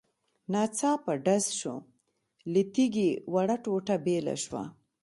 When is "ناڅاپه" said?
0.51-1.13